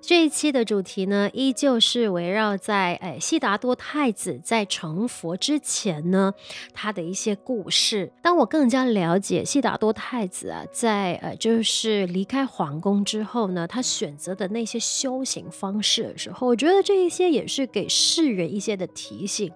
[0.00, 6.34] 这一期的主题呢，依旧是围绕在诶悉达多太子在成佛之前呢，
[6.74, 8.12] 他的一些故事。
[8.20, 19.50] 当我更加了解悉达多太子啊，在呃就是离开皇宫之后呢，他选择的那些修行方式的时候，我觉得这一些也是给世人一些的提醒。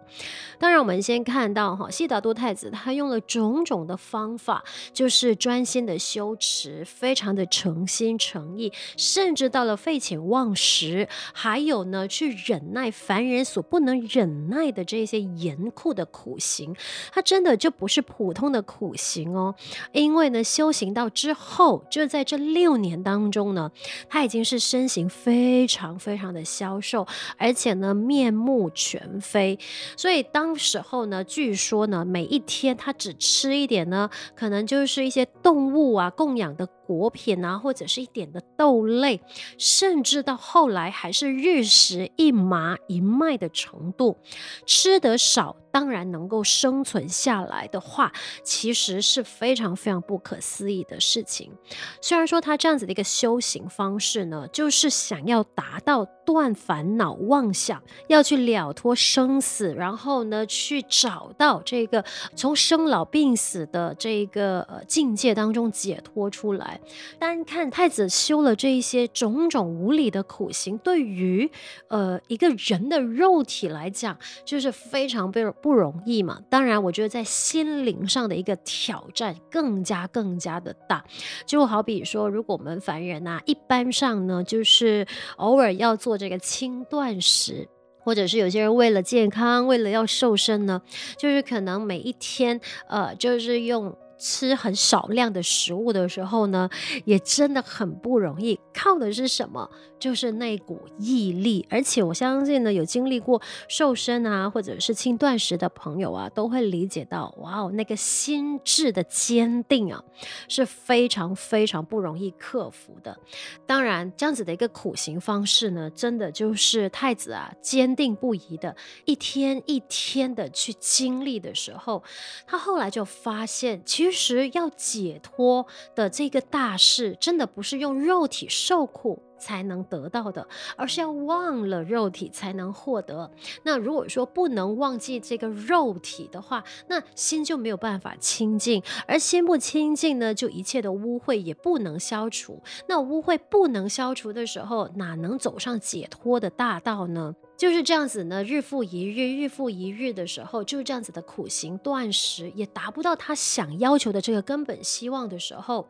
[0.59, 4.65] 当然，我们先看到哈，悉达多太子他用了种种的方法，
[4.95, 16.75] 就是专心的修持，非常的诚心诚意，甚至到了废且忘食，还有呢，去忍耐凡人所不能忍耐的这些严酷的苦行，
[17.13, 19.55] 他真的就不是普通的苦行哦。
[19.93, 23.71] 因为呢，修行到之后，就在这六年当中呢，
[24.09, 29.59] 他已经是身形非常非常的消瘦，而且呢，面目全非。
[29.97, 39.21] 所以当时候呢，据说呢，每一天他只吃一点呢，可能就是一些动物啊供养的果品啊，或者是一点的豆类，
[39.59, 40.23] 甚至。
[40.23, 44.19] 到后来还是日食一麻一麦的程度，
[44.67, 45.57] 吃得少。
[45.79, 48.13] 当然能够生存下来的话，
[48.43, 51.53] 其实是非常非常不可思议的事情。
[52.01, 62.05] 虽然说他这样子的一个修行方式呢，就是想要达到断烦恼妄想，要去了脱生死，然后呢去找到这个
[62.35, 66.81] 从生老病死的这个呃境界当中解脱出来。
[67.21, 71.49] 单看太子修了这一些种种无理的苦行，对于
[71.87, 81.05] 呃一个人的肉体来讲，就是非常非常不容易嘛，当然，我觉得在心灵上的一个挑战更加更加的大。
[81.45, 87.69] 就好比说，如果我们凡人啊，一般上呢，就是偶尔要做这个轻断食，
[88.03, 90.81] 或者是有些人为了健康，为了要瘦身呢，
[91.19, 92.59] 就是可能每一天，
[92.89, 93.95] 呃，就是用。
[94.21, 96.69] 吃很少量的食物的时候呢，
[97.05, 98.59] 也真的很不容易。
[98.79, 99.69] 靠的是什么？
[99.99, 101.67] 就是那股毅力。
[101.69, 110.05] 而且我相信呢，有经历过瘦身啊，或者是轻断食的朋友啊，都会理解到，哇哦，那个心智的坚定啊，
[110.49, 113.19] 是非常非常不容易克服的。
[113.67, 122.05] 当然，这样子的一个苦行方式呢，真的就是太子啊，坚定不移的，一天一天的去经历的时候，
[122.47, 124.49] 他后来就发现，其实。
[124.53, 130.47] 要解脱的这个大事，真的不是用肉体受受苦才能得到的，
[130.77, 133.29] 而是要忘了肉体才能获得。
[133.65, 142.63] 那如果说不能忘记这个肉体的话，那心就没有办法清净，而心不清净呢，就一切的污秽也不能消除。
[142.89, 147.35] 那污秽不能消除的时候，哪能走上解脱的大道呢？
[147.59, 155.89] 就是这样子呢，日复一日，日复一日的时候，就是这样子的苦行断食，也达不到他想要求的这个根本希望的时候，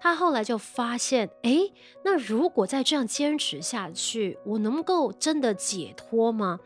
[0.00, 1.72] 他后来就发现，诶，
[2.04, 6.58] 那如果再这样坚持下去，我能够真的解脱吗？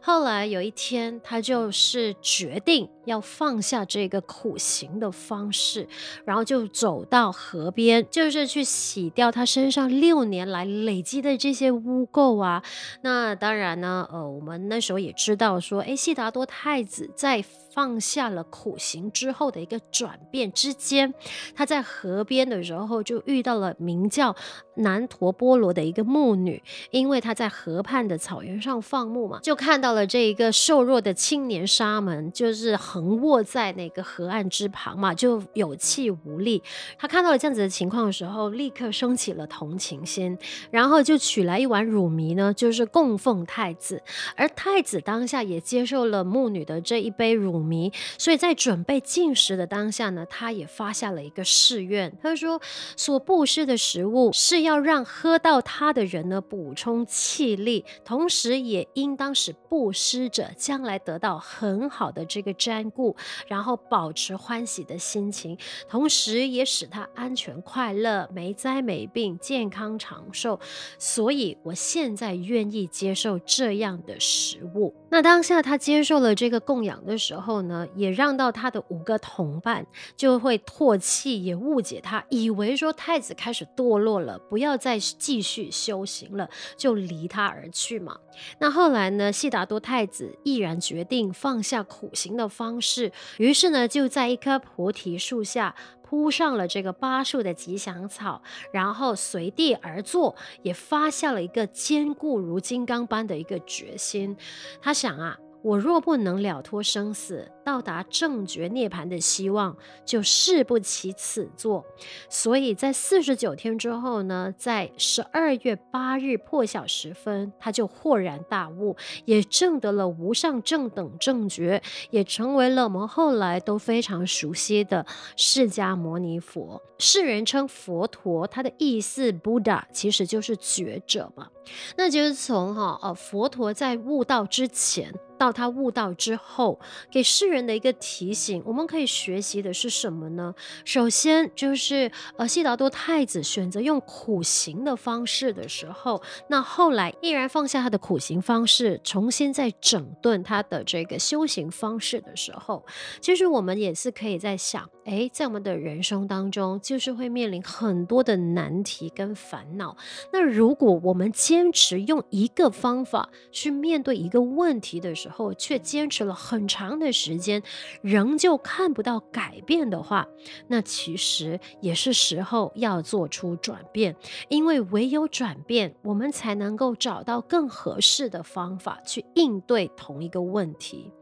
[0.00, 5.88] 后来有一天，他就是决定要放下这个苦行的方式，
[6.24, 12.62] 然后就走到河边，就是去洗掉他身上六年来累积的这些污垢啊。
[13.02, 13.87] 那当然呢。
[14.10, 21.12] 呃，我们那时候也知道说，哎，悉达多太子在放下了苦行之后的一个转变之间，
[21.54, 24.34] 他在河边的时候就遇到了名叫
[24.76, 36.62] 南陀波罗的一个牧女，因为他在河畔的草原上放牧嘛，就看到了这一个瘦弱的青年沙门，就是横卧在那个河岸之旁嘛，就有气无力。
[36.98, 40.38] 他看到了这样子的情况的时候，立刻升起了同情心，
[40.70, 44.02] 然后就取来一碗乳糜呢，就是供奉太子。
[44.36, 52.60] 而太子当下也接受了牧女的这一杯乳糜，所以在准备进食的当下呢，他也发下了一个誓愿，他说：
[52.96, 63.16] 所布施的食物是要让喝到它的人呢补充气力，同时也应当使布施者将来得到很好的这个瞻顾，
[63.46, 65.56] 然后保持欢喜的心情，
[65.88, 70.58] 同时也使他安全快乐、没灾没病、健康长寿。
[70.98, 74.94] 所以我现在愿意接受这样的食物。
[75.10, 79.86] 那当下他接受了这个供养的时候后呢，也让到他的五个同伴
[80.18, 88.18] 就会唾弃，也误解他，以为说太子开始堕落了，不要再继续修行了，就离他而去嘛。
[88.60, 98.42] 那后来呢，悉达多太子毅然决定放下苦行的方式，于是呢，就在一棵菩提树下铺上了这个八树的吉祥草，
[98.72, 104.36] 然后随地而坐，也发下了一个坚固如金刚般的一个决心。
[104.82, 105.38] 他想啊。
[105.62, 111.84] 我若不能了脱生死，到达正觉涅槃的希望，就誓不起此作。
[112.28, 125.04] 所以在四十九天之后呢，在十二月八日破晓时分，他就豁然大悟，也证得了无上正等正觉，也成为了我们后来都非常熟悉的
[125.36, 126.80] 释迦牟尼佛。
[126.98, 131.48] 世人称佛陀，他的意思 Buddha 其实就是觉者嘛。
[131.96, 135.12] 那就是从哈呃佛陀在悟道之前。
[135.38, 136.78] 到他悟道之后，
[137.10, 140.54] 给世人的一个提醒，我们可以学习的是什么呢？
[140.84, 152.84] 首先就是，呃，悉达多太子选择用苦行的方式的时候，那后来毅然放下他的苦行方式，重新再整顿他的这个修行方式的时候，
[153.20, 159.96] 其实我们也是可以在想，诶，在我们的人生当中，就是会面临很多的难题跟烦恼。
[160.32, 167.62] 那如果我们坚持用一个方法去面对一个问题的时候，后却坚持了很长的时间，
[168.02, 170.26] 仍旧看不到改变的话，
[170.68, 174.16] 那其实也是时候要做出转变，
[174.48, 181.12] 因为唯有转变，我们才能够找到更合适的方法去应对同一个问题。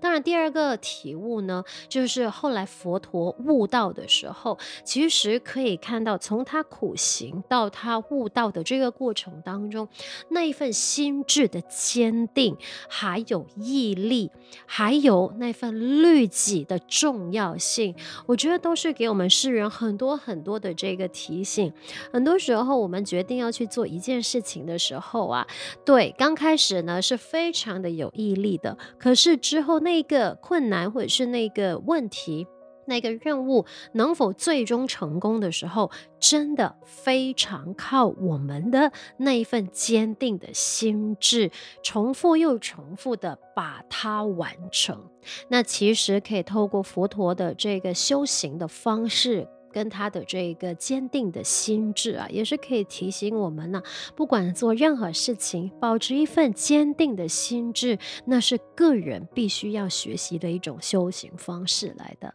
[0.00, 9.88] 当然，第二个体悟呢，就是后来佛陀悟道的时候，其实可以看到，从他苦行到他悟道的这个过程当中，
[10.28, 12.56] 那一份心智的坚定，
[12.88, 14.30] 还有毅力，
[14.66, 17.94] 还有那份律己的重要性，
[18.26, 21.72] 我觉得都是给我们世人很多很多的这个提醒。
[22.12, 25.46] 很多时候，我们决定要去做一件事情的时候啊，
[25.84, 29.36] 对，刚开始呢是非常的有毅力的，可是。
[29.48, 32.46] 之后那个困难或者是那个问题，
[32.84, 35.90] 那个任务能否最终成功的时候，
[36.20, 41.50] 真的非常靠我们的那一份坚定的心智，
[41.82, 45.02] 重复又重复的把它完成。
[45.48, 49.48] 那其实可以透过佛陀的这个修行的方式。
[49.72, 53.82] 跟他的这个坚定的心智啊，也是可以提醒我们呢、
[54.14, 62.34] 不管做任何事情，保持一份坚定的心智，那是个人必须要学习的一种修行方式来的。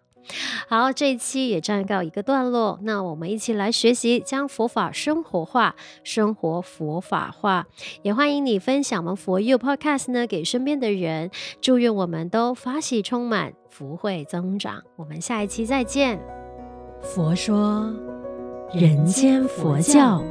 [0.69, 5.75] 好，这一期也暂告一个段落，那我们一起来学习，将佛法生活化，
[6.05, 7.67] 生活佛法化。
[8.03, 14.83] 也欢迎你分享我们佛佑 Podcast 呢给身边的人，祝愿我们都法喜充满，福慧增长。
[14.95, 16.42] 我们下一期再见。
[17.03, 17.93] 佛说，
[18.71, 20.23] 人间佛教。